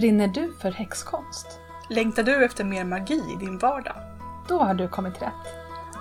[0.00, 1.46] Brinner du för häxkonst?
[1.90, 3.96] Längtar du efter mer magi i din vardag?
[4.48, 5.32] Då har du kommit rätt.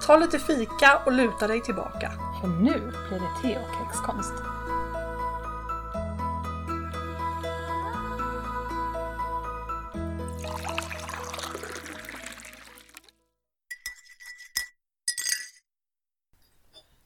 [0.06, 2.12] Ta lite fika och luta dig tillbaka.
[2.42, 4.34] För nu blir det te och häxkonst.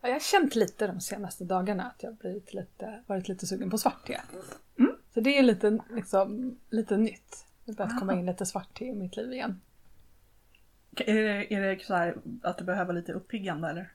[0.01, 3.69] Ja, Jag har känt lite de senaste dagarna att jag blivit lite, varit lite sugen
[3.69, 4.19] på svart te.
[4.79, 4.92] Mm.
[5.13, 7.45] Så det är lite, liksom, lite nytt.
[7.65, 8.15] Det börjat komma Ah.
[8.19, 9.61] in lite svart i mitt liv igen.
[10.97, 13.93] Är det, är det så här att du behöver lite uppiggande eller?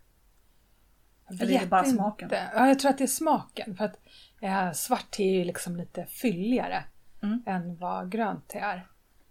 [1.28, 1.90] Jag Eller är det bara inte.
[1.96, 2.28] smaken?
[2.32, 3.76] Ja, jag tror att det är smaken.
[3.76, 4.00] För att
[4.40, 6.84] eh, svart te är ju liksom lite fylligare
[7.22, 7.42] Mm.
[7.46, 8.86] än vad grönt te är.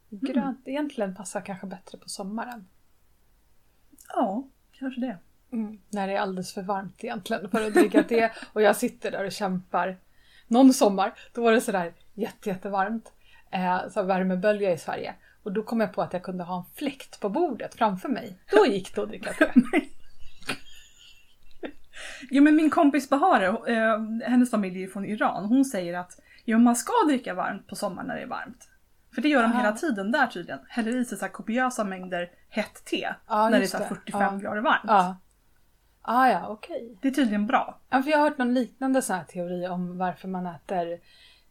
[0.10, 2.68] Grönt egentligen passar kanske bättre på sommaren.
[4.16, 5.18] Ja, kanske det.
[5.90, 8.30] När det är alldeles för varmt egentligen för att dricka te.
[8.54, 9.98] Och jag sitter där och kämpar.
[10.48, 13.12] Någon sommar, då var det sådär jätte, jättevarmt.
[13.52, 15.16] Eh, så värmebölja i Sverige.
[15.44, 18.40] Och då kom jag på att jag kunde ha en fläkt på bordet framför mig.
[18.52, 19.46] Då gick det att dricka te.
[22.30, 26.58] Jo men min kompis Bahare, eh, hennes familj är från Iran, hon säger att jo,
[26.60, 28.68] man ska dricka varmt på sommaren när det är varmt.
[29.16, 29.58] För det gör de Ah.
[29.58, 30.60] hela tiden där tydligen.
[30.70, 33.84] Häller i sig så kopiösa mängder hett te Ja, när det är just så här
[33.90, 33.96] det.
[33.96, 34.40] 45 Ja.
[34.40, 34.82] grader varmt.
[34.88, 35.18] Ja.
[36.10, 36.98] Ah, ja, okej.
[37.02, 37.80] Det är tydligen bra.
[37.90, 41.00] Ja, för jag har hört någon liknande sån här teori om varför man äter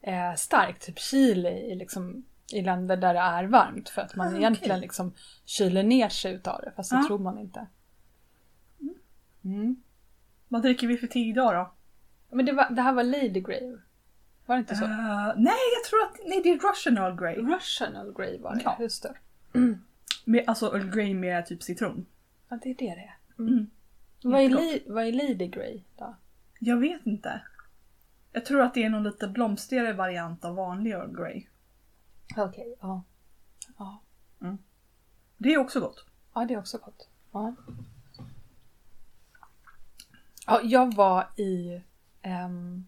[0.01, 3.89] eh, starkt, typ chili i, liksom, i länder där det är varmt.
[3.89, 5.13] För att man Ah, egentligen liksom
[5.45, 7.05] kyler ner sig utav det, fast det Ja.
[7.07, 7.67] tror man inte.
[9.45, 9.77] Mm.
[10.49, 11.73] Vad dricker vi för te idag då?
[12.37, 13.77] Men det, var, det här var Lady Grey,
[14.47, 14.85] var det inte så?
[14.85, 17.37] Eh, nej, jag tror att nej, det är Russian Earl Grey.
[17.37, 18.77] Russian Earl Grey var det, Ja.
[18.81, 19.15] just det.
[20.25, 22.07] Med, alltså Earl Grey med typ citron.
[22.49, 23.17] Ja, det är det det är.
[23.39, 23.71] Mm.
[24.31, 26.17] Vad, är li, vad är Lady Grey då?
[26.61, 27.43] Jag vet inte.
[28.33, 31.47] Jag tror att det är någon lite blomstrigare variant av vanlig Earl Grey.
[32.37, 33.03] Okej, ja.
[33.79, 34.03] ja.
[35.37, 36.05] Det är också gott.
[36.35, 37.09] Ja, det är också gott.
[37.33, 37.55] Ja.
[40.47, 41.83] Ja, jag var i
[42.23, 42.87] ehm,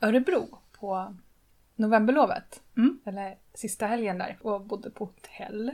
[0.00, 1.16] Örebro på
[1.76, 2.62] novemberlovet.
[2.76, 3.00] Mm.
[3.04, 5.70] Eller sista helgen där och bodde på hotell.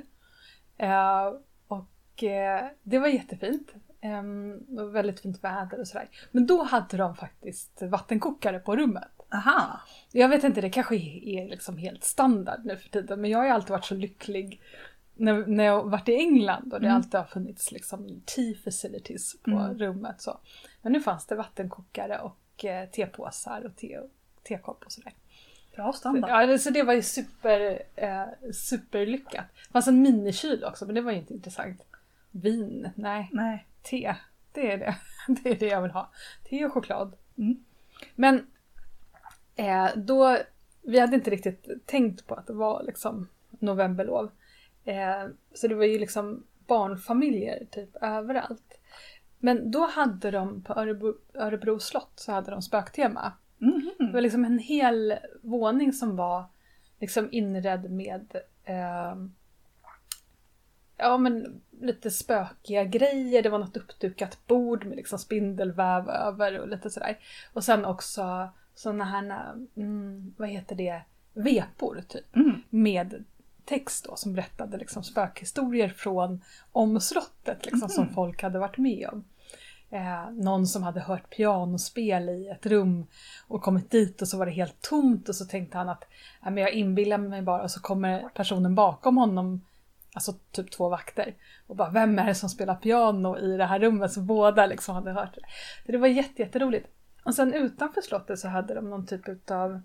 [0.76, 1.32] Eh,
[1.68, 3.74] och eh, det var jättefint.
[4.18, 6.08] Um, det var väldigt fint väder och sådär.
[6.32, 9.08] Men då hade de faktiskt vattenkokare på rummet.
[9.32, 9.80] Aha!
[10.12, 13.20] Jag vet inte, det kanske är liksom helt standard nu för tiden.
[13.20, 14.60] Men jag har ju alltid varit så lycklig
[15.14, 16.96] när, när jag varit i England och det Mm.
[16.96, 19.78] alltid har funnits liksom tea facilities på Mm.
[19.78, 20.20] rummet.
[20.20, 20.38] Så.
[20.82, 24.00] Men nu fanns det vattenkokare och eh, tepåsar och te,
[24.42, 25.12] tekopp och sådär.
[25.76, 26.30] Bra standard.
[26.30, 29.44] Ja, det- så det var ju super, eh, superlyckat.
[29.66, 31.82] Det fanns en minikyl också men det var ju inte intressant.
[32.30, 33.28] Vin, nej.
[33.32, 33.66] Nej.
[33.82, 34.14] Te,
[34.52, 34.96] det är det.
[35.42, 36.10] Det är det jag vill ha.
[36.44, 37.16] Te och choklad.
[37.38, 37.64] Mm.
[38.14, 38.46] Men
[39.56, 40.38] eh, då,
[40.82, 44.30] vi hade inte riktigt tänkt på att det var liksom novemberlov.
[44.84, 48.80] Eh, så det var ju liksom barnfamiljer typ överallt.
[49.38, 53.32] Men då hade de på Örebro, Örebro slott så hade de spöktema.
[53.58, 53.90] Mhm.
[53.98, 56.44] Det var liksom en hel våning som var
[57.00, 59.14] liksom inredd med eh,
[60.98, 63.42] ja men lite spökiga grejer.
[63.42, 67.18] Det var något uppdukat bord med liksom spindelväv över och lite sådär.
[67.52, 71.02] Och sen också sådana här, mm, vad heter det,
[71.34, 72.36] vepor typ.
[72.36, 72.62] Mm.
[72.70, 73.24] Med
[73.64, 76.40] text då som berättade liksom spökhistorier från
[76.72, 78.14] om slottet liksom, som Mhm.
[78.14, 79.24] folk hade varit med om.
[79.90, 83.06] Eh, någon som hade hört pianospel i ett rum
[83.48, 86.04] och kommit dit och så var det helt tomt och så tänkte han att
[86.44, 89.60] "Ja, men jag inbillar mig bara och så kommer personen bakom honom,
[90.18, 91.34] alltså typ två vakter
[91.66, 94.12] och bara vem är det som spelar piano i det här rummet?
[94.12, 95.40] Så båda liksom hade hört det.
[95.86, 96.88] Så det var jätte, jätteroligt.
[97.24, 99.80] Och sen utanför slottet så hade de någon typ av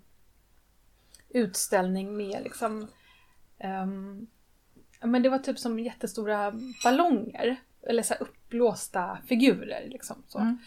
[1.28, 2.88] utställning med liksom
[5.00, 6.52] ja, men det var typ som jättestora
[6.84, 7.56] ballonger
[7.88, 10.38] eller så uppblåsta figurer liksom så.
[10.38, 10.58] Mm.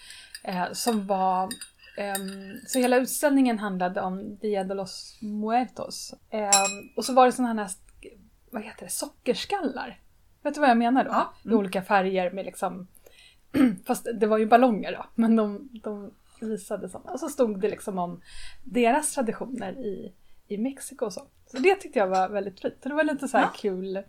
[0.44, 1.50] Eh, som var
[1.98, 6.14] ehm, så hela utställningen handlade om Dia de los Muertos.
[6.30, 7.72] Ehm, och så var det sådana här,
[8.58, 10.02] vad heter det, sockerskallar.
[10.44, 11.10] Vet du vad jag menar då?
[11.12, 11.34] Ja.
[11.44, 12.88] I olika färger med liksom,
[13.86, 16.12] fast det var ju ballonger då, men de, de
[16.42, 17.12] visade sådana.
[17.12, 18.22] Och så stod det liksom om
[18.64, 20.14] deras traditioner i,
[20.48, 21.28] i Mexiko och så.
[21.46, 22.76] Så det tyckte jag var väldigt fint.
[22.82, 23.54] Det var lite så här Ja.
[23.56, 24.04] kul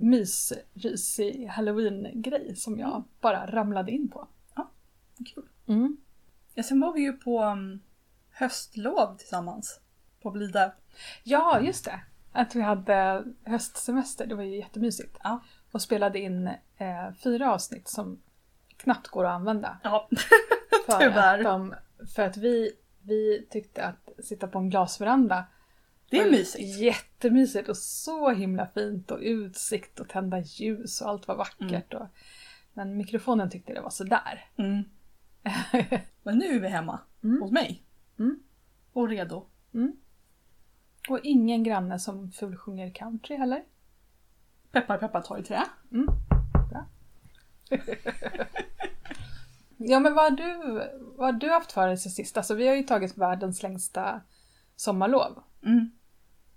[0.00, 4.28] mysrysig halloween-grej som jag bara ramlade in på.
[5.34, 5.44] Kul.
[5.66, 5.96] Mm.
[6.54, 7.80] Ja, sen var vi ju på um,
[8.30, 9.80] höstlov tillsammans.
[10.22, 10.72] På Blida.
[11.24, 12.00] Ja, just det.
[12.36, 15.16] Att vi hade höstsemester, det var ju jättemysigt.
[15.22, 15.40] Ja.
[15.72, 16.46] Och spelade in
[16.76, 18.22] eh, fyra avsnitt som
[18.76, 19.78] knappt går att använda.
[19.84, 20.08] Ja.
[20.86, 21.38] För Tyvärr.
[21.38, 21.74] att, de,
[22.14, 22.70] för att vi,
[23.02, 25.44] vi tyckte att sitta på en glasveranda
[26.10, 26.78] Det är mysigt.
[26.78, 31.94] Jättemysigt och så himla fint och utsikt och tända ljus och allt var vackert.
[31.94, 32.06] Och,
[32.72, 34.44] men mikrofonen tyckte det var sådär.
[34.56, 34.82] Mm.
[36.22, 37.42] Men nu är vi hemma Mm.
[37.42, 37.82] hos mig.
[38.18, 38.38] Mm.
[38.92, 39.46] Och redo.
[41.08, 43.64] Och ingen granne som fulsjunger country heller.
[44.72, 45.64] Peppar peppar tar i trä.
[49.76, 50.78] Ja men vad har du,
[51.16, 52.36] vad har du haft för dig sen sist?
[52.36, 54.20] Alltså vi har ju tagit världens längsta
[54.76, 55.42] sommarlov.
[55.62, 55.90] Mm.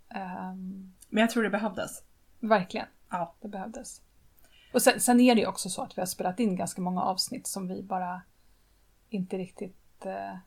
[0.10, 2.04] Ehm, Men jag tror det behövdes.
[2.40, 3.36] verkligen, Ja.
[3.42, 4.02] det behövdes.
[4.74, 7.02] Och sen, sen är det ju också så att vi har spelat in ganska många
[7.02, 8.22] avsnitt som vi bara
[9.10, 10.38] inte riktigt eh,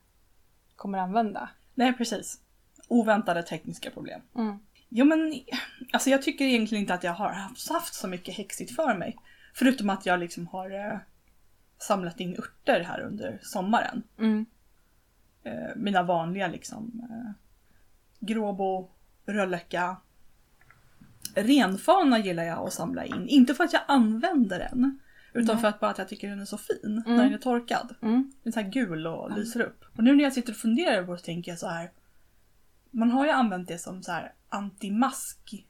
[0.75, 1.49] kommer använda.
[1.75, 2.41] Nej precis.
[2.91, 4.21] Oväntade tekniska problem.
[4.35, 4.59] Mm.
[4.89, 5.33] Jo men,
[5.93, 9.17] alltså jag tycker egentligen inte att jag har haft, haft så mycket häxigt för mig.
[9.53, 10.97] Förutom att jag liksom har eh,
[11.77, 14.03] samlat in örter här under sommaren.
[14.19, 14.45] Mm.
[15.43, 17.07] Eh, mina vanliga liksom.
[17.09, 17.31] Eh,
[18.19, 18.89] gråbo,
[19.25, 19.97] rölleka.
[21.35, 23.27] Renfana gillar jag att samla in.
[23.27, 24.99] Inte för att jag använder den.
[25.33, 25.61] Utan Nej.
[25.61, 27.17] för att bara att jag tycker den är så fin Mm.
[27.17, 27.95] när den är torkad.
[28.01, 28.31] Mm.
[28.43, 29.85] Den är så här gul och lyser upp.
[29.97, 31.91] Och nu när jag sitter och funderar på det tänker jag så här.
[32.91, 35.65] Man har ju använt det som så här antimask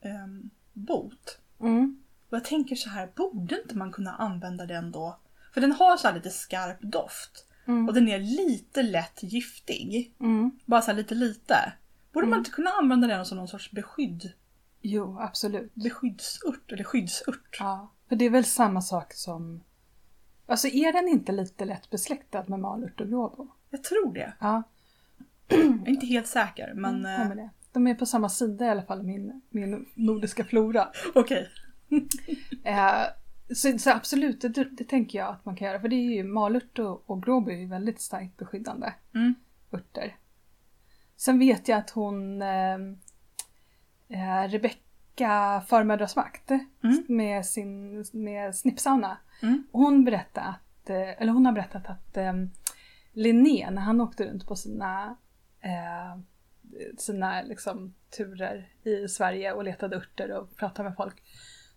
[0.00, 1.38] ehm, bot.
[1.60, 2.02] Mm.
[2.30, 5.18] Och jag tänker så här, borde inte man kunna använda den då?
[5.54, 7.46] För den har så här lite skarp doft.
[7.66, 7.88] Mm.
[7.88, 10.14] Och den är lite lätt giftig.
[10.20, 10.50] Mm.
[10.66, 11.72] Bara så här lite lite.
[12.12, 12.38] Borde man Mm.
[12.40, 14.32] inte kunna använda den som någon sorts beskydd,
[14.82, 15.74] Jo, absolut.
[15.74, 17.56] beskyddsört eller skyddsört?
[17.60, 19.60] Ja, för det är väl samma sak som...
[20.46, 23.48] Alltså är den inte lite lätt besläktad med malört och gråbo?
[23.70, 24.32] Jag tror det.
[24.40, 24.62] Ja,
[25.50, 27.50] Jag är inte helt säker men eh, men det.
[27.72, 30.88] De är på samma sida i alla fall, min, min nordiska flora.
[31.14, 31.48] okej.
[32.64, 33.02] Eh,
[33.54, 35.80] så, så absolut, det, det tänker jag att man kan göra.
[35.80, 39.34] För det är ju malört och, och gråbo är ju väldigt starkt beskyddande Mm.
[39.72, 40.16] örter.
[41.16, 42.74] Sen vet jag att hon, eh,
[44.08, 47.04] eh, Rebecka Förmödrasmakt Mm.
[47.08, 49.16] med sin med snippsauna.
[49.42, 49.64] Mm.
[49.72, 52.32] Hon berättade att, eh, eller hon har berättat att eh,
[53.12, 55.16] Linné, när han åkte runt på sina,
[55.60, 56.18] eh,
[56.98, 61.22] sina liksom, turer i Sverige och letade örter och pratade med folk,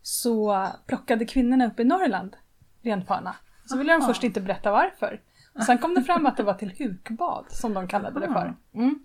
[0.01, 2.35] så plockade kvinnorna upp i Norrland
[2.81, 3.35] renfana.
[3.65, 5.21] Så ville de först inte berätta varför.
[5.53, 8.55] Och sen kom det fram att det var till hukbad, som de kallade det för.
[8.73, 8.99] Mm.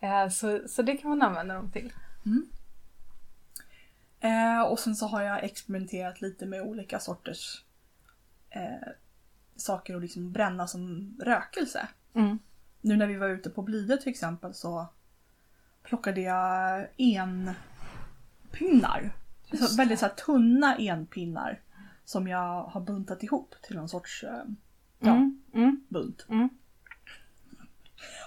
[0.00, 1.92] Eh, så, så det kan man använda dem till.
[4.20, 7.64] Eh, och sen så har jag experimenterat lite med olika sorters
[8.50, 8.92] eh,
[9.56, 11.88] saker att liksom bränna som rökelse.
[12.14, 12.38] Mm.
[12.80, 14.86] Nu när vi var ute på Blidö till exempel så
[15.82, 17.60] plockade jag enpinnar.
[19.58, 21.60] Så väldigt så här, tunna enpinnar
[22.04, 24.44] som jag har buntat ihop till någon sorts eh,
[24.98, 25.42] ja, Mm.
[25.52, 25.84] Mm.
[25.88, 26.26] bunt.
[26.28, 26.48] Mm.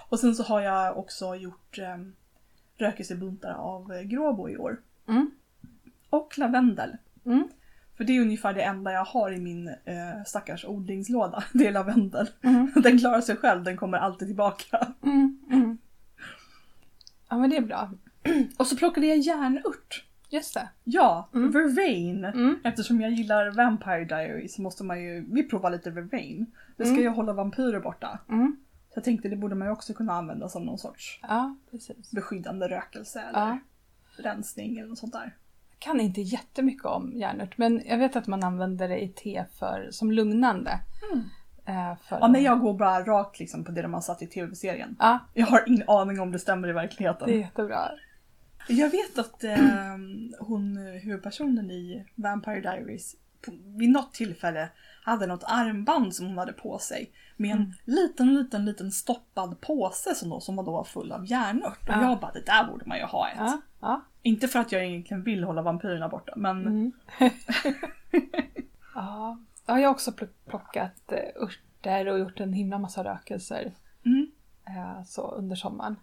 [0.09, 1.97] Och sen så har jag också gjort eh,
[2.77, 4.81] rökelsebuntar av eh, gråbo i år.
[5.07, 5.31] Mm.
[6.09, 6.97] Och lavendel.
[7.97, 11.43] För det är ungefär det enda jag har i min eh, stackars odlingslåda.
[11.53, 12.29] Det är lavendel.
[12.41, 12.71] Mm.
[12.83, 14.87] Den klarar sig själv, den kommer alltid tillbaka.
[15.03, 15.39] Mm.
[15.51, 15.77] Mm.
[17.29, 17.91] Ja men det är bra.
[18.57, 20.03] Och så plockade jag järnört.
[20.29, 20.69] Just det.
[20.83, 21.51] Ja, Mm.
[21.51, 22.25] vervain.
[22.25, 22.59] Mm.
[22.63, 26.45] Eftersom jag gillar Vampire Diaries så måste man ju, vi provar lite vervain.
[26.77, 27.03] Det ska Mm.
[27.03, 28.19] ju hålla vampyrer borta.
[28.29, 28.55] Mm.
[28.89, 31.55] Så jag tänkte det borde man ju också kunna använda som någon sorts Ja,
[32.11, 33.57] beskyddande rökelse eller Ja.
[34.17, 35.35] rensning eller något sånt där.
[35.83, 39.87] Kan inte jättemycket om järnört men jag vet att man använder det i te för,
[39.91, 40.79] som lugnande.
[41.11, 41.23] Mm.
[41.65, 44.27] Eh, för Ja men jag går bara rakt liksom på det de har satt i
[44.27, 44.95] tv-serien.
[44.99, 47.27] Ja, Jag har ingen aning om det stämmer i verkligheten.
[47.27, 47.89] det är jättebra.
[48.67, 49.57] Jag vet att eh,
[50.39, 54.69] hon, huvudpersonen i Vampire Diaries, på, vid något tillfälle
[55.05, 57.11] hade något armband som hon hade på sig.
[57.37, 57.71] Med en Mm.
[57.85, 61.77] liten, liten, liten stoppad påse som, då, som var då full av järnört.
[61.81, 62.01] Och Ja.
[62.09, 63.59] jag bara, det där borde man ju ha ett.
[63.81, 64.01] Ja.
[64.25, 66.91] Inte för att jag egentligen vill hålla vampyrerna borta, men Mm.
[68.95, 69.37] ja.
[69.65, 73.71] ja, jag har också plock- plockat eh, örter och gjort en himla massa rökelser
[74.05, 74.31] mm,
[74.67, 75.95] eh, så under sommaren.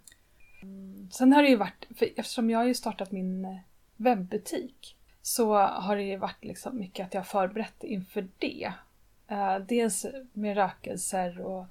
[0.63, 1.09] Mm.
[1.11, 1.87] Sen har det ju varit,
[2.17, 3.57] eftersom jag har ju startat min eh,
[3.97, 8.73] webbutik så har det ju varit liksom mycket att jag har förberett inför det.
[9.69, 11.67] Dels med rökelser och,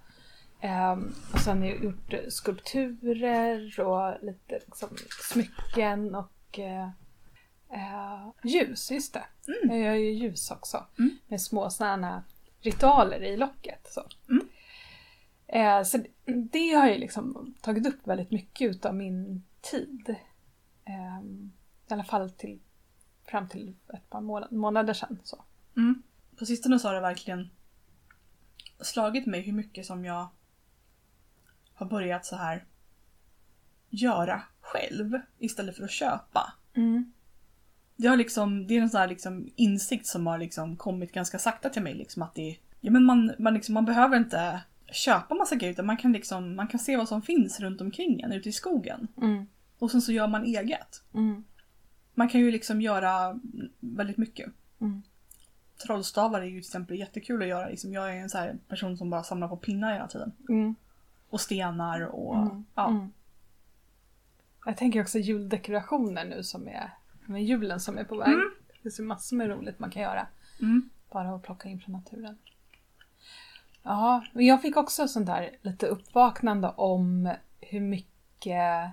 [0.62, 4.90] ehm, och sen har jag gjort skulpturer och lite liksom,
[5.32, 6.90] smycken och eh,
[7.74, 9.26] eh, ljus, just det.
[9.48, 9.70] Mm.
[9.76, 11.18] Jag gör ju ljus också Mm.
[11.28, 12.24] med små sådana
[12.62, 13.88] ritualer i locket.
[13.94, 14.08] Så.
[14.30, 14.48] Mm.
[15.48, 20.10] Eh, så det- det har ju liksom tagit upp väldigt mycket utav min tid.
[20.86, 21.22] Eh,
[21.90, 22.60] I alla fall till,
[23.26, 25.20] fram till ett par månader, månader sedan.
[25.24, 25.44] Så.
[25.78, 26.04] mm.
[26.40, 27.50] på sistone så har det verkligen
[28.82, 30.28] slagit mig hur mycket som jag
[31.74, 32.66] har börjat så här
[33.90, 36.54] göra själv istället för att köpa.
[36.74, 37.14] Mm.
[37.96, 41.40] Det, har liksom, det är en sån här liksom insikt som har liksom kommit ganska
[41.40, 41.94] sakta till mig.
[41.94, 45.86] Liksom att det, ja, men man, man, liksom, man behöver inte köpa massa grejer utan
[45.86, 49.08] man kan, liksom, man kan se vad som finns runt omkring en ute i skogen.
[49.22, 49.46] Mm.
[49.80, 51.04] Och sen så gör man eget.
[51.14, 51.44] Mm.
[52.14, 53.40] Man kan ju liksom göra
[53.80, 54.52] väldigt mycket.
[54.82, 55.02] Mm.
[55.86, 57.70] Trollstavar är ju till exempel jättekul att göra.
[57.70, 60.32] Liksom, jag är en sån här person som bara samlar på pinnar hela tiden.
[60.50, 60.76] Mm.
[61.30, 62.66] Och stenar och Mm.
[62.76, 63.08] ja.
[64.66, 66.94] Jag tänker också juldekorationer nu som är
[67.26, 68.34] med julen som är på väg.
[68.34, 68.52] Mm.
[68.68, 70.28] Det finns ju massor med roligt man kan göra.
[70.62, 70.90] Mm.
[71.12, 72.38] Bara att plocka in från naturen.
[73.84, 78.92] Ja, men jag fick också sånt där lite uppvaknande om hur mycket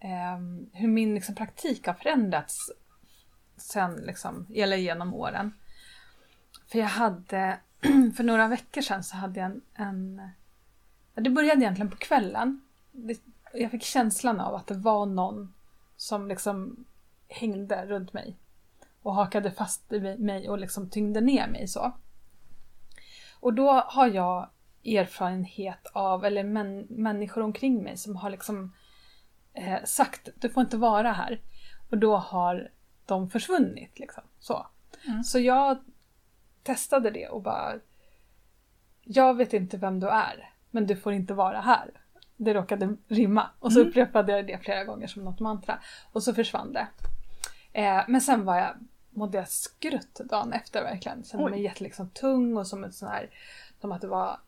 [0.00, 2.72] ehm, hur min liksom, praktik har förändrats
[3.56, 5.52] sen liksom, eller genom åren.
[6.66, 7.58] För jag hade,
[8.16, 10.20] för några veckor sedan så hade jag en, en
[11.14, 12.60] det började egentligen på kvällen.
[12.92, 13.20] Det,
[13.54, 15.54] jag fick känslan av att det var någon
[15.96, 16.84] som liksom
[17.28, 18.38] hängde runt mig
[19.02, 21.92] och hakade fast i mig och liksom tyngde ner mig så.
[23.40, 24.50] Och då har jag
[24.84, 28.72] erfarenhet av, eller män, människor omkring mig som har liksom
[29.52, 31.40] eh, sagt du får inte vara här.
[31.90, 32.70] Och då har
[33.06, 34.22] de försvunnit liksom.
[34.38, 34.66] Så,
[35.06, 35.24] Mm.
[35.24, 35.78] så jag
[36.62, 37.74] testade det och bara
[39.02, 41.90] jag vet inte vem du är, men du får inte vara här.
[42.44, 43.90] Det råkade rimma och så Mm.
[43.90, 45.78] upprepade jag det flera gånger som något mantra.
[46.12, 46.86] Och så försvann det.
[47.72, 48.74] Eh, men sen var jag,
[49.10, 51.24] mådde jag skrutt dagen efter verkligen.
[51.24, 51.50] Kände Oj.
[51.50, 53.30] mig jätte liksom, tung och som ett sån här,
[53.80, 54.40] som att det var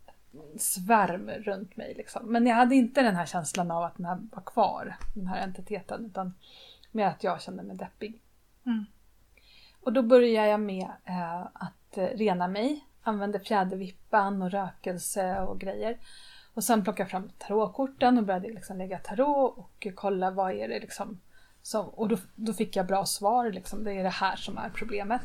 [0.58, 1.94] svärm runt mig.
[1.96, 2.32] Liksom.
[2.32, 5.40] Men jag hade inte den här känslan av att den här var kvar, den här
[5.42, 6.34] entiteten, utan
[6.92, 8.22] med att jag kände mig deppig.
[8.66, 8.84] Mm.
[9.80, 15.60] Och då började jag med eh, att eh, rena mig, använde fjädervippan och rökelse och
[15.60, 15.98] grejer.
[16.56, 20.68] Och sen plockade jag fram tarotkorten och började liksom lägga tarot och kolla vad är
[20.68, 21.20] det liksom
[21.62, 24.70] som, och då, då fick jag bra svar, liksom, det är det här som är
[24.70, 25.20] problemet.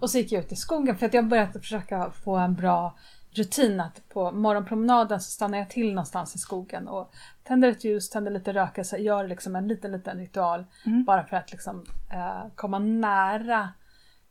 [0.00, 2.98] Och så gick jag ut i skogen för att jag började försöka få en bra
[3.30, 8.10] rutin att på morgonpromenaden så stannar jag till någonstans i skogen och tänder ett ljus,
[8.10, 11.04] tänder lite rökelse, gör liksom en liten, liten ritual Mm.
[11.04, 13.68] bara för att liksom, eh, komma nära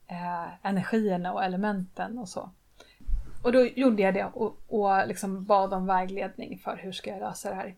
[0.08, 2.52] eh, energierna och elementen och så.
[3.44, 7.20] Och då gjorde jag det och, och liksom bad om vägledning för hur ska jag
[7.20, 7.76] lösa det här.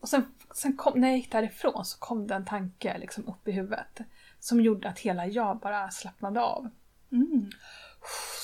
[0.00, 3.48] Och sen, sen kom, när jag gick därifrån så kom det en tanke liksom upp
[3.48, 4.00] i huvudet
[4.40, 6.70] som gjorde att hela jag bara slappnade av.
[7.12, 7.50] Mm.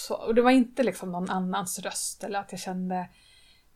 [0.07, 3.09] Så, och det var inte liksom någon annans röst eller att jag kände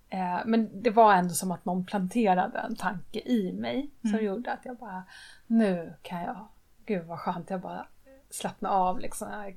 [0.08, 4.24] eh, men det var ändå som att någon planterade en tanke i mig som Mm.
[4.24, 5.04] gjorde att jag bara
[5.46, 6.48] nu kan jag,
[6.86, 7.86] gud vad skönt, jag bara
[8.30, 9.28] slappnade av liksom.
[9.28, 9.56] Här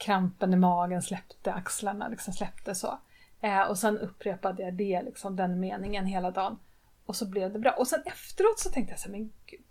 [0.00, 2.98] Krampen i magen släppte, axlarna liksom släppte så.
[3.40, 6.58] Eh, och sen upprepade jag det, liksom, den meningen hela dagen.
[7.06, 7.70] Och så blev det bra.
[7.72, 9.64] Och sen efteråt så tänkte jag så här, men gud.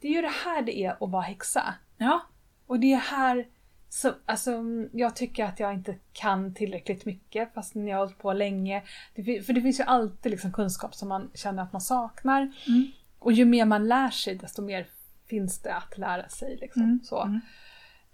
[0.00, 1.74] Det är ju det här det är att vara häxa.
[1.96, 2.20] Ja.
[2.66, 3.48] Och det är här
[3.88, 4.62] så, alltså,
[4.92, 8.82] jag tycker att jag inte kan tillräckligt mycket fast jag har hållit på länge.
[9.14, 12.40] Det, för det finns ju alltid liksom kunskap som man känner att man saknar.
[12.40, 12.86] Mm.
[13.18, 14.86] Och ju mer man lär sig desto mer
[15.26, 16.56] finns det att lära sig.
[16.60, 17.00] Liksom, Mm.
[17.04, 17.22] så.
[17.22, 17.40] Mm.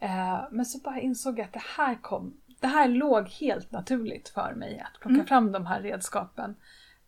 [0.00, 4.28] Eh, men så bara insåg jag att det här kom, det här låg helt naturligt
[4.28, 5.26] för mig att plocka Mm.
[5.26, 6.54] fram de här redskapen.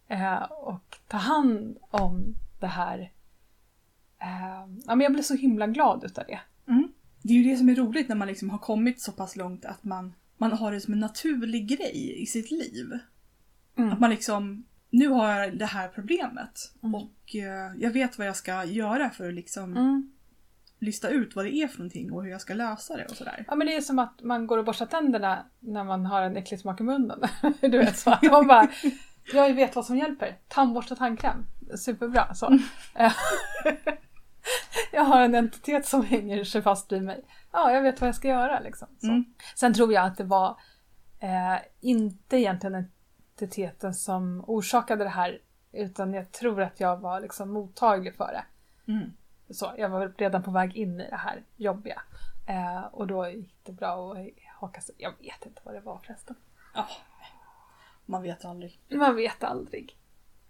[0.09, 2.99] Eh, och ta hand om det här.
[4.21, 6.41] Eh, ja, men jag blev så himla glad utav det.
[6.69, 6.89] Mm.
[7.23, 9.65] Det är ju det som är roligt när man liksom har kommit så pass långt
[9.65, 12.99] att man, man har det som en naturlig grej i sitt liv.
[13.77, 13.93] Mm.
[13.93, 16.95] Att man liksom, nu har jag det här problemet Mm.
[16.95, 17.35] och
[17.79, 20.13] jag vet vad jag ska göra för att liksom Mm.
[20.79, 23.45] Lista ut vad det är för någonting och hur jag ska lösa det och sådär.
[23.49, 26.37] Ja men det är som att man går och borstar tänderna när man har en
[26.37, 27.21] äcklig smak i munnen.
[27.61, 28.17] Du vet så.
[28.31, 28.69] Man bara,
[29.33, 30.39] jag vet vad som hjälper.
[30.49, 31.47] Tandborste och tandkräm.
[31.77, 32.35] Superbra.
[32.35, 32.59] Så.
[32.95, 33.13] Eh,
[34.93, 37.25] jag har en entitet som hänger sig fast vid mig.
[37.53, 38.89] Ja, jag vet vad jag ska göra liksom.
[39.03, 39.25] Mm.
[39.57, 40.49] Sen tror jag att det var
[41.21, 42.85] eh, inte egentligen
[43.35, 45.39] entiteten som orsakade det här
[45.73, 48.45] utan jag tror att jag var liksom mottaglig för det.
[48.93, 49.13] Mm.
[49.51, 52.03] Så, jag var redan på väg in i det här jobbiga.
[52.47, 54.29] Eh, och då gick det bra att
[54.61, 54.95] haka sig.
[54.99, 56.37] Jag vet inte vad det var förresten.
[56.75, 56.89] Ja.
[58.07, 58.81] Man vet aldrig.
[58.91, 59.97] Man vet aldrig.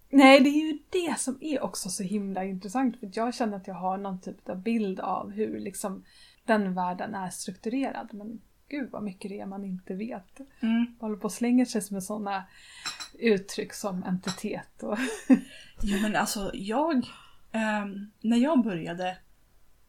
[0.09, 2.99] Nej, det är ju det som är också så himla intressant.
[2.99, 6.03] För jag känner att jag har någon typ av bild av hur liksom
[6.43, 8.13] den världen är strukturerad.
[8.13, 10.39] Men gud vad mycket det är man inte vet.
[10.39, 10.85] Mm.
[10.99, 12.43] Man håller på och slänger sig med sådana
[13.19, 14.97] uttryck som entitet och...
[15.81, 17.05] Jo men alltså jag,
[17.51, 19.17] ehm, när jag började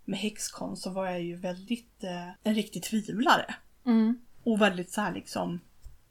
[0.05, 3.55] med häxkonst så var jag ju väldigt eh, en riktig tvivlare.
[3.87, 4.19] Mm.
[4.45, 5.61] Och väldigt så här liksom,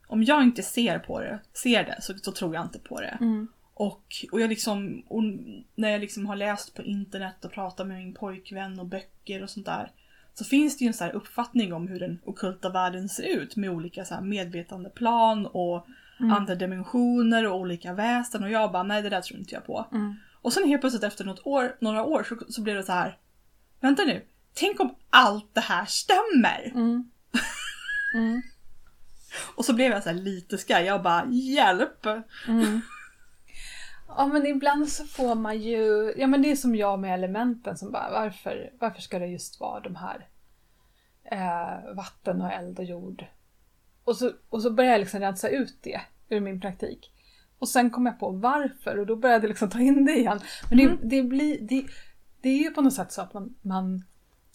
[0.07, 3.17] om jag inte ser på det, ser det så, så tror jag inte på det.
[3.21, 3.47] Mm.
[3.73, 5.23] Och, och jag liksom, och
[5.75, 9.49] när jag liksom har läst på internet och pratat med min pojkvän och böcker och
[9.49, 9.91] sånt där.
[10.33, 13.69] Så finns det ju en här uppfattning om hur den okulta världen ser ut med
[13.69, 15.87] olika så här medvetandeplan och
[16.19, 16.31] Mm.
[16.31, 19.85] andra dimensioner och olika väsen och jag bara nej det där tror inte jag på.
[19.91, 20.15] Mm.
[20.41, 23.17] Och sen helt plötsligt efter något år, några år så, så blev det så här.
[23.79, 26.71] Vänta nu, tänk om allt det här stämmer!
[26.75, 27.11] Mm.
[28.15, 28.41] Mm.
[29.55, 32.05] Och så blev jag så här lite skraj, jag bara hjälp!
[32.47, 32.81] Mm.
[34.17, 37.77] Ja men ibland så får man ju, ja men det är som jag med elementen
[37.77, 40.27] som bara varför, varför ska det just vara de här
[41.23, 43.25] eh, vatten och eld och jord?
[44.03, 47.11] Och så, och så började jag liksom rensa ut det ur min praktik.
[47.59, 50.39] Och sen kom jag på varför och då började jag liksom ta in det igen.
[50.69, 51.85] Men det, det, blir, det,
[52.41, 54.03] det är ju på något sätt så att man, man,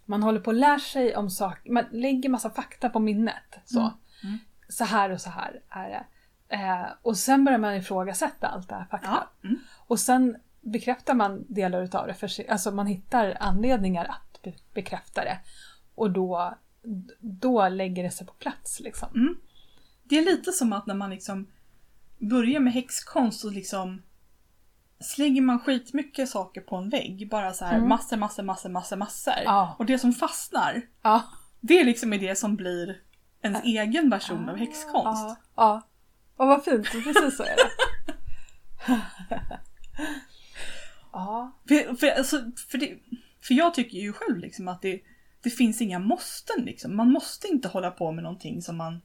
[0.05, 3.59] man håller på att lära sig om saker, man lägger massa fakta på minnet.
[3.65, 3.93] Så, Mm.
[4.35, 4.39] Mm.
[4.69, 6.07] så här och så här är det.
[6.57, 9.09] Eh, och sen börjar man ifrågasätta allt det här fakta.
[9.43, 9.49] Ja.
[9.49, 9.61] Mm.
[9.87, 14.53] Och sen bekräftar man delar utav det för sig, alltså man hittar anledningar att be-
[14.75, 15.39] bekräfta det.
[15.95, 16.55] Och då,
[17.21, 19.09] då lägger det sig på plats liksom.
[19.15, 19.37] Mm.
[20.05, 21.47] Det är lite som att när man liksom
[22.29, 24.03] börjar med häxkonst så liksom
[25.01, 27.29] slänger man skitmycket saker på en vägg.
[27.31, 27.89] Bara så här Mm.
[27.89, 29.35] massor, massor, massor, massor, massor.
[29.45, 29.77] Ja.
[29.79, 31.23] Och det som fastnar, Ja.
[31.61, 33.01] det är liksom det som blir
[33.43, 35.23] ens egen version av häxkonst.
[35.29, 35.37] Ja.
[35.57, 35.83] ja.
[36.37, 37.71] Och vad fint, precis så är det.
[41.13, 41.53] ja.
[41.69, 42.99] För, för, alltså, för, det,
[43.43, 45.01] för jag tycker ju själv liksom att det,
[45.43, 46.97] det finns inga måsten liksom.
[46.97, 49.01] Man måste inte hålla på med någonting som man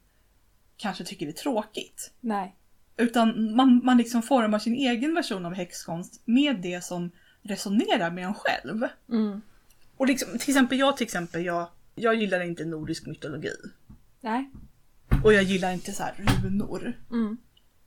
[0.78, 2.12] kanske tycker är tråkigt.
[2.20, 2.56] Nej.
[3.00, 8.26] Utan man, man liksom formar sin egen version av häxkonst med det som resonerar med
[8.26, 8.88] en själv.
[9.10, 9.42] Mm.
[9.98, 13.54] Och liksom, till exempel jag till exempel, jag, jag gillar inte nordisk mytologi.
[14.22, 14.50] Nej.
[15.24, 16.14] Och jag gillar inte så här
[16.44, 16.94] runor.
[17.12, 17.38] Mm.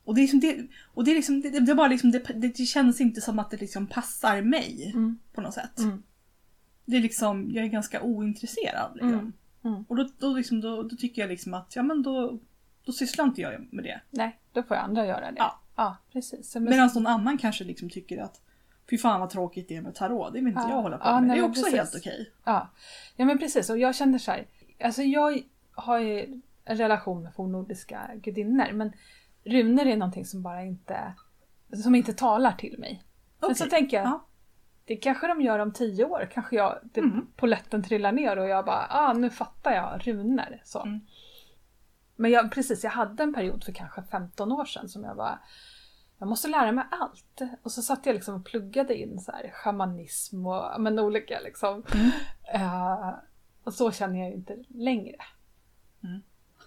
[0.04, 2.49] Och det är liksom det, och det, är liksom, det, det, bara liksom, det, det,
[2.49, 5.19] det känns inte som att det liksom passar mig Mm.
[5.33, 5.78] på något sätt.
[5.78, 6.02] Mm.
[6.85, 8.90] Det är liksom, jag är ganska ointresserad.
[8.95, 9.12] Liksom.
[9.12, 9.33] Mm.
[9.65, 9.84] Mm.
[9.89, 12.41] Och då, då, liksom, då, då tycker jag liksom att, ja men då,
[12.84, 14.00] då sysslar inte jag med det.
[14.10, 15.36] Nej, då får andra göra det.
[15.38, 15.60] Ja.
[15.76, 16.54] ja precis.
[16.54, 18.40] Men, Medan någon annan kanske liksom tycker att
[18.90, 20.71] fy fan vad tråkigt det är med tarot, det vill inte Ja.
[20.71, 21.28] jag hålla på Ja, med.
[21.28, 21.78] nej, det är också precis.
[21.78, 22.30] helt okej.
[22.45, 22.68] Ja.
[23.16, 23.71] ja, men precis.
[23.71, 24.47] Och jag känner så här.
[24.84, 25.38] Alltså jag
[25.75, 28.92] har ju en relation med fornnordiska gudinnor men
[29.45, 31.12] runor är någonting som bara inte,
[31.82, 33.02] som inte talar till mig.
[33.40, 34.26] Men så tänker jag, Ja.
[34.84, 36.28] det kanske de gör om tio år.
[36.32, 37.26] Kanske jag, det, Mm.
[37.36, 40.60] polletten trillar ner och jag bara, ah nu fattar jag runor.
[40.64, 40.82] Så.
[40.82, 41.00] Mm.
[42.16, 45.38] Men jag, precis, jag hade en period för kanske 15 år sedan som jag var
[46.22, 47.40] jag måste lära mig allt.
[47.62, 51.84] Och så satt jag liksom och pluggade in så här, shamanism och men, olika liksom.
[51.94, 52.10] Mm.
[52.54, 53.14] Eh,
[53.64, 55.16] och så känner jag ju inte längre.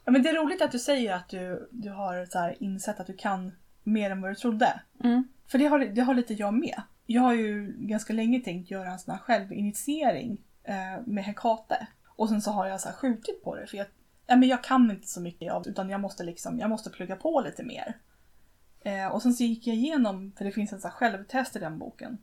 [0.05, 2.99] Ja, men det är roligt att du säger att du, du har så här insett
[2.99, 3.51] att du kan
[3.84, 4.81] mer än vad du trodde.
[5.03, 5.27] Mm.
[5.47, 6.81] För det har, det har lite jag med.
[7.05, 11.88] Jag har ju ganska länge tänkt göra en sån här självinitiering eh, med Hekate.
[12.05, 13.88] Och sen så har jag så här skjutit på det för jag,
[14.28, 17.16] nej, men jag kan inte så mycket av utan jag måste liksom, jag måste plugga
[17.16, 17.98] på lite mer.
[18.82, 21.78] Eh, och sen så gick jag igenom, för det finns en här självtest i den
[21.80, 22.18] boken.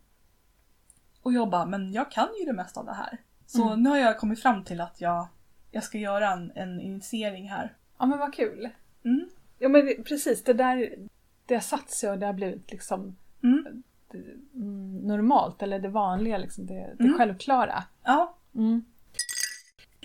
[1.22, 3.18] Och jag bara, men jag kan ju det mesta av det här.
[3.46, 3.82] Så Mm.
[3.82, 5.26] nu har jag kommit fram till att jag,
[5.70, 7.76] jag ska göra en, en initiering här.
[7.98, 8.68] Ja men vad kul.
[9.04, 9.28] Mm.
[9.58, 10.94] Ja men det- precis, det där
[11.46, 13.82] det har satt sig och det har blivit liksom Mm.
[14.54, 17.18] mm, normalt eller det vanliga, liksom, det, det Mm.
[17.18, 17.84] självklara.
[18.04, 18.34] Ja.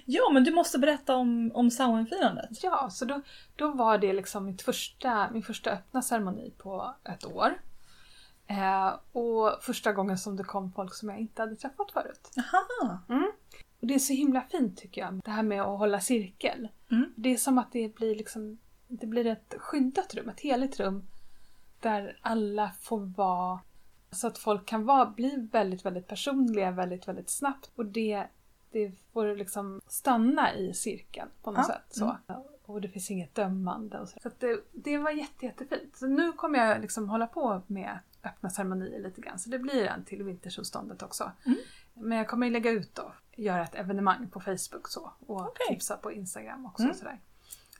[0.07, 0.15] Mm.
[0.15, 2.63] ja, men du måste berätta om, om Samhainfirandet.
[2.63, 3.21] Ja, så då,
[3.55, 7.61] då var det liksom mitt första, min första öppna ceremoni på ett år.
[8.47, 12.29] Eh, och första gången som det kom folk som jag inte hade träffat förut.
[12.37, 12.99] Aha.
[13.79, 16.67] Och det är så himla fint tycker jag, det här med att hålla cirkel.
[16.91, 17.13] Mm.
[17.15, 21.07] Det är som att det blir liksom, det blir ett skyddat rum, ett heligt rum.
[21.79, 23.59] Där alla får vara,
[24.11, 27.71] så att folk kan vara, bli väldigt, väldigt personliga väldigt, väldigt snabbt.
[27.75, 28.27] Och det,
[28.71, 31.85] det får liksom stanna i cirkeln på något Ja, sätt.
[31.89, 32.17] Så.
[32.65, 33.99] Och det finns inget dömande.
[33.99, 35.95] Och så så det, det var jätte, jättefint.
[35.95, 39.39] Så nu kommer jag liksom hålla på med öppna ceremonier lite grann.
[39.39, 41.31] Så det blir en till vintersolståndet också.
[41.45, 41.57] Mm.
[41.93, 45.11] Men jag kommer lägga ut då, göra ett evenemang på Facebook så.
[45.19, 45.67] Och Okej.
[45.67, 46.83] tipsa på Instagram också.
[46.83, 46.95] Mm.
[46.95, 47.19] Sådär.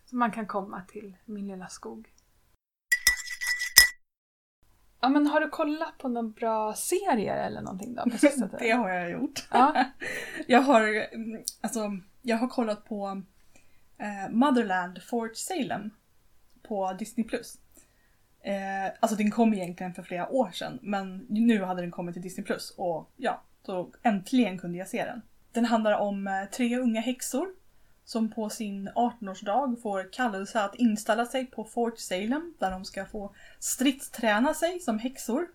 [0.06, 2.13] Så man kan komma till min lilla skog.
[5.00, 8.04] Ja men har du kollat på några bra serier eller någonting då?
[8.60, 9.48] Det har jag gjort.
[9.52, 9.84] Ja.
[10.48, 11.80] Jag har, mm, alltså,
[12.22, 13.22] jag har kollat på
[13.98, 15.90] eh, Motherland Fort Salem
[16.68, 17.26] på Disney+.
[18.42, 22.22] Eh, alltså den kom egentligen för flera år sedan men nu hade den kommit till
[22.22, 22.46] Disney+.
[22.78, 25.22] och ja, då äntligen kunde jag se den.
[25.52, 27.48] Den handlar om eh, tre unga häxor
[28.08, 33.06] som på sin 18-årsdag får kallelse att inställa sig på Fort Salem där de ska
[33.06, 35.48] få stridsträna sig som häxor.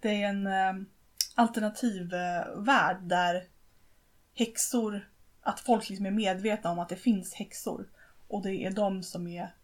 [0.00, 0.72] Det är en eh,
[1.34, 3.44] alternativ eh, värld där
[4.34, 5.08] häxor,
[5.42, 7.88] att folk liksom är medvetna om att det finns häxor
[8.28, 9.54] och det är de som är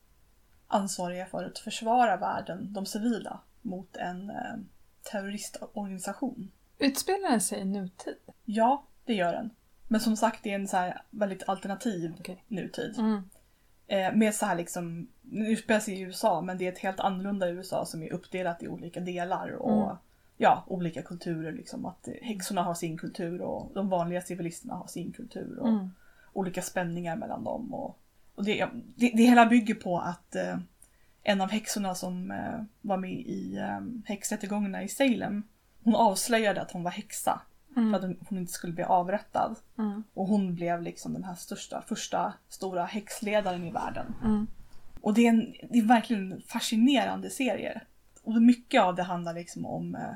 [0.66, 4.56] ansvariga för att försvara världen, de civila, mot en eh,
[5.02, 6.52] terroristorganisation.
[6.78, 8.16] Utspelar den sig i nutid?
[8.44, 9.50] Ja, det gör den.
[9.88, 12.44] Men som sagt, det är en så här väldigt alternativ Okej.
[12.48, 12.94] nutid.
[12.98, 13.22] Mm.
[13.86, 17.00] Eh, med så här liksom, nu utspelar sig i USA men det är ett helt
[17.00, 19.96] annorlunda USA som är uppdelat i olika delar och Mm.
[20.36, 21.86] ja, olika kulturer liksom.
[21.86, 25.90] Att häxorna har sin kultur och de vanliga civilisterna har sin kultur och Mm.
[26.32, 27.74] olika spänningar mellan dem.
[27.74, 27.98] Och,
[28.34, 30.58] och det, det, det hela bygger på att eh,
[31.22, 35.42] en av häxorna som eh, var med i eh, häxrättegångarna i Salem,
[35.84, 37.40] hon avslöjade att hon var häxa
[37.76, 38.16] för att Mm.
[38.28, 39.56] hon inte skulle bli avrättad.
[39.78, 40.04] Mm.
[40.14, 44.14] Och hon blev liksom den här största, första stora häxledaren i världen.
[44.24, 44.46] Mm.
[45.00, 47.80] Och det är, en, det är verkligen en fascinerande serie.
[48.22, 50.14] Och mycket av det handlar liksom om eh,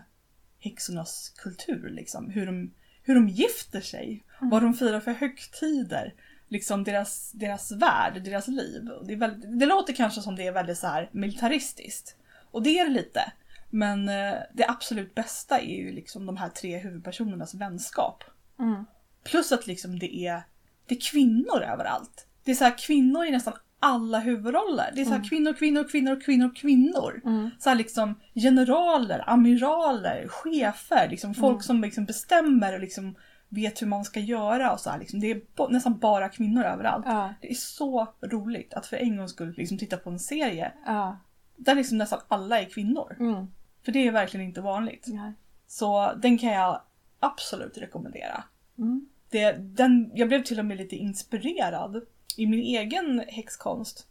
[0.58, 1.90] häxornas kultur.
[1.90, 2.30] Liksom.
[2.30, 2.70] Hur, de,
[3.02, 6.14] hur de gifter sig, vad de firar för högtider.
[6.48, 8.90] Liksom deras, deras värld, deras liv.
[9.04, 12.16] Det, väldigt, det låter kanske som det är väldigt så här militaristiskt.
[12.50, 13.32] Och det är det lite.
[13.70, 18.24] Men eh, det absolut bästa är ju liksom de här tre huvudpersonernas vänskap.
[18.58, 18.84] Mm.
[19.24, 20.42] Plus att liksom det är,
[20.86, 22.26] det är kvinnor överallt.
[22.44, 24.90] Det är så här kvinnor i nästan alla huvudroller.
[24.94, 27.20] Det är så här kvinnor, kvinnor, kvinnor, kvinnor, kvinnor.
[27.24, 27.50] Mm.
[27.58, 31.62] Så här liksom generaler, amiraler, chefer, liksom folk Mm.
[31.62, 33.14] som liksom bestämmer och liksom
[33.48, 35.20] vet hur man ska göra och så här liksom.
[35.20, 37.04] Det är nästan bara kvinnor överallt.
[37.08, 37.34] Ja.
[37.40, 41.18] Det är så roligt att för en gång skulle liksom titta på en serie Ja.
[41.56, 43.16] där liksom nästan alla är kvinnor.
[43.20, 43.46] Mm.
[43.84, 45.04] För det är verkligen inte vanligt.
[45.06, 45.32] Nej.
[45.66, 46.82] Så den kan jag
[47.20, 48.44] absolut rekommendera.
[48.78, 49.08] Mm.
[49.30, 52.02] Det, den, jag blev till och med lite inspirerad
[52.36, 54.06] i min egen häxkonst.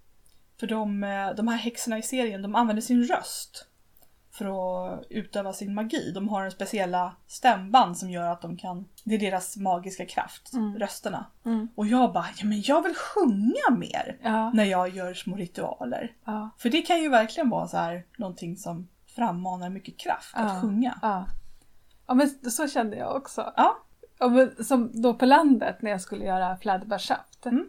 [0.60, 3.66] För de, eh, de här häxorna i serien, de använder sin röst
[4.32, 6.12] för att utöva sin magi.
[6.12, 10.54] De har en speciella stämband som gör att de kan, det är deras magiska kraft,
[10.54, 10.80] Mm.
[10.80, 11.26] rösterna.
[11.46, 11.68] Mm.
[11.76, 14.52] Och jag bara, ja men jag vill sjunga mer Ja.
[14.54, 16.14] när jag gör små ritualer.
[16.26, 16.50] Ja.
[16.58, 18.88] För det kan ju verkligen vara så här någonting som
[19.20, 20.62] frammanar mycket kraft, att Ja.
[20.62, 21.00] sjunga.
[21.02, 21.26] Ja.
[22.08, 23.54] ja, men så kände jag också.
[23.58, 23.78] Ja.
[24.20, 27.46] Men som då på landet när jag skulle göra fläderbärssaft.
[27.46, 27.68] Mm.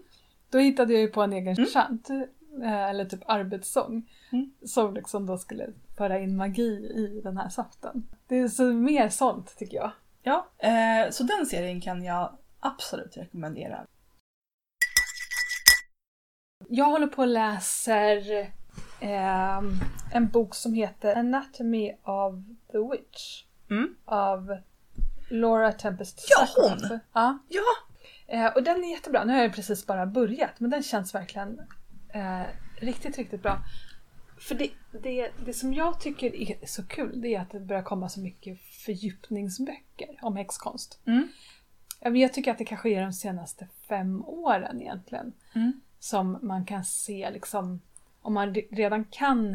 [0.50, 1.66] Då hittade jag ju på en egen Mm.
[1.70, 2.10] chant,
[2.62, 4.10] eh, eller typ arbetssång.
[4.32, 4.52] Mm.
[4.64, 8.06] Som liksom då skulle föra in magi i den här saften.
[8.26, 9.92] Det är så mer sånt tycker jag.
[10.22, 13.86] Ja, eh, så den serien kan jag absolut rekommendera.
[16.68, 18.52] Jag håller på och läser
[19.00, 19.72] ehm,
[20.12, 22.34] en bok som heter Anatomy of
[22.72, 23.44] the Witch.
[23.70, 23.94] Mm.
[24.04, 24.56] Av
[25.30, 26.80] Laura Tempest Ja, Sackhoff.
[26.90, 26.98] hon!
[27.12, 27.38] Ja.
[27.48, 27.62] Ja!
[28.26, 29.24] Eh, och den är jättebra.
[29.24, 31.60] Nu har jag precis bara börjat men den känns verkligen
[32.14, 32.42] eh,
[32.80, 33.58] riktigt, riktigt bra.
[34.38, 34.70] För det,
[35.02, 38.20] det, det som jag tycker är så kul det är att det börjar komma så
[38.20, 41.00] mycket fördjupningsböcker om häxkonst.
[41.06, 41.28] Mm.
[42.00, 45.80] Jag tycker att det kanske är de senaste fem åren egentligen Mm.
[45.98, 47.80] som man kan se liksom
[48.22, 49.52] om man re- redan kan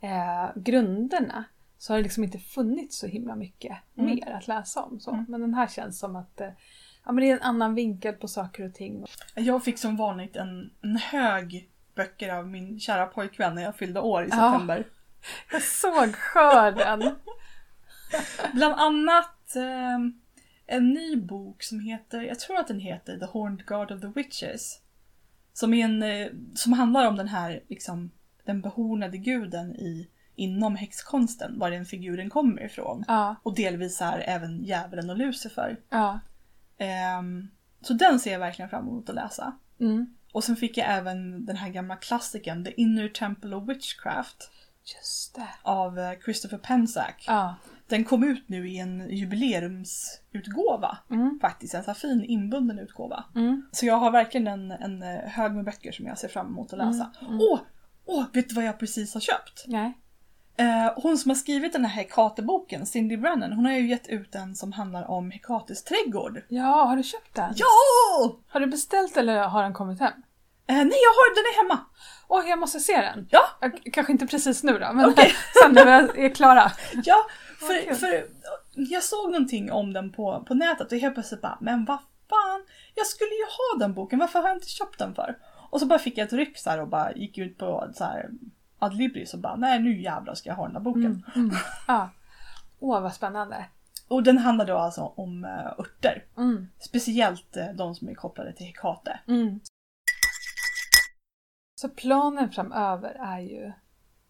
[0.00, 1.44] eh, grunderna
[1.78, 4.14] så har det liksom inte funnits så himla mycket Mm.
[4.14, 5.00] mer att läsa om.
[5.00, 5.10] Så.
[5.10, 5.24] Mm.
[5.28, 6.50] Men den här känns som att eh,
[7.04, 9.04] ja, men det är en annan vinkel på saker och ting.
[9.34, 14.00] Jag fick som vanligt en, en hög böcker av min kära pojkvän när jag fyllde
[14.00, 14.50] år i Ja.
[14.52, 14.84] september.
[15.52, 17.02] Jag såg skörden!
[18.54, 19.98] Bland annat eh,
[20.66, 24.06] en ny bok som heter, jag tror att den heter The Horned God of the
[24.06, 24.80] Witches.
[25.56, 28.10] Som, är en, eh, som handlar om den här, liksom,
[28.44, 33.04] den behornade guden i, inom häxkonsten, var den figuren kommer ifrån.
[33.08, 35.76] ja, Och delvis är även djävulen och Lucifer.
[35.90, 36.20] ja.
[36.78, 37.48] Ehm,
[37.80, 39.52] så den ser jag verkligen fram emot att läsa.
[39.80, 40.14] Mm.
[40.32, 44.50] Och sen fick jag även den här gamla klassikern The Inner Temple of Witchcraft
[44.84, 45.48] Just det.
[45.62, 47.24] av eh, Christopher Pensack.
[47.26, 47.54] Ja.
[47.94, 51.38] Den kom ut nu i en jubileumsutgåva Mm.
[51.42, 53.24] faktiskt, en så fin inbunden utgåva.
[53.34, 53.62] Mm.
[53.72, 56.72] Så jag har verkligen en, en eh, hög med böcker som jag ser fram emot
[56.72, 57.10] att läsa.
[57.22, 57.28] Åh!
[57.28, 57.58] Mm, Åh!
[58.06, 59.64] Åh, vet du vad jag precis har köpt?
[59.66, 59.98] Nej.
[60.56, 64.34] Eh, hon som har skrivit den här Hekate-boken, Cindy Brennan, hon har ju gett ut
[64.34, 66.40] en som handlar om Hekates trädgård.
[66.48, 67.52] Ja, har du köpt den?
[67.56, 68.36] Ja!
[68.48, 70.12] Har du beställt eller har den kommit hem?
[70.66, 71.84] Eh, nej, jag har den är hemma!
[72.28, 73.28] Åh, jag måste se den!
[73.30, 73.42] Ja!
[73.60, 75.32] Jag, kanske inte precis nu då, men Okej.
[75.62, 76.72] sen när vi är klara.
[77.04, 77.16] Ja,
[77.58, 78.26] för, för
[78.74, 81.98] jag såg någonting om den på, på nätet och helt plötsligt bara, men vad
[82.28, 85.38] fan, jag skulle ju ha den boken, varför har jag inte köpt den för?
[85.70, 88.30] Och så bara fick jag ett ryck så och bara gick ut på så här
[88.78, 91.24] Adlibris och bara, nej nu jävlar ska jag ha den här boken.
[91.34, 91.48] Mm.
[91.48, 91.56] Mm.
[91.86, 92.10] Ja.
[92.80, 93.64] Åh, vad spännande.
[94.08, 96.24] Och den handlar då alltså om uh, örter.
[96.36, 96.68] Mm.
[96.78, 99.20] Speciellt eh, de som är kopplade till Hekate.
[99.28, 99.60] Mm.
[101.84, 103.72] Så planen framöver är ju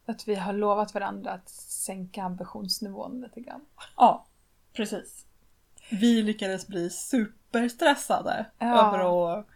[0.07, 3.61] att vi har lovat varandra att sänka ambitionsnivån lite grann.
[3.97, 4.27] Ja,
[4.73, 5.27] precis.
[5.91, 8.67] Vi lyckades bli superstressade Ja.
[8.89, 8.99] över
[9.39, 9.47] att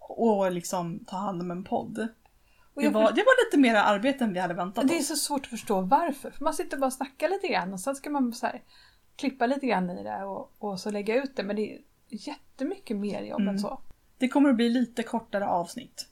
[0.00, 1.98] och liksom ta hand om en podd.
[2.74, 5.08] Och Det var, det var lite mer arbete än vi hade väntat Det är oss.
[5.08, 6.30] så svårt att förstå varför.
[6.30, 8.62] För man sitter bara och snackar lite grann och sen ska man så här,
[9.16, 11.42] klippa lite grann i det och, och så lägga ut det.
[11.42, 13.58] Men det är jättemycket mer jobb än Mm.
[13.58, 13.80] så.
[14.18, 16.08] Det kommer att bli lite kortare avsnitt.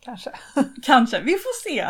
[0.00, 0.32] Kanske.
[0.82, 1.86] Kanske, vi får se.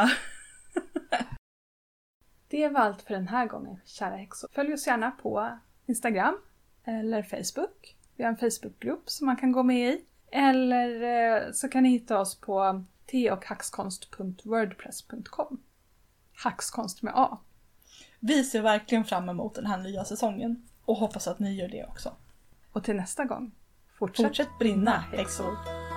[2.49, 4.49] Det var allt för den här gången, kära häxor.
[4.53, 6.39] Följ oss gärna på Instagram
[6.85, 7.97] eller Facebook.
[8.17, 10.05] Vi har en Facebookgrupp som man kan gå med i.
[10.33, 15.63] Eller eh, så kan ni hitta oss på teochhackskonst.wordpress.com.
[16.33, 17.39] Hackskonst med A.
[18.21, 20.69] Vi ser verkligen fram emot den här nya säsongen.
[20.85, 22.13] Och hoppas att ni gör det också.
[22.73, 23.51] Och till nästa gång,
[23.99, 25.90] fortsätt, Fortsätt brinna häxor!